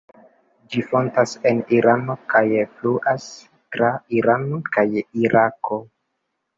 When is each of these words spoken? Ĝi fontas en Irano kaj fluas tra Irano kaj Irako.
Ĝi 0.75 0.79
fontas 0.93 1.33
en 1.49 1.59
Irano 1.81 2.17
kaj 2.35 2.43
fluas 2.73 3.29
tra 3.77 3.95
Irano 4.21 4.65
kaj 4.75 4.91
Irako. 5.29 5.85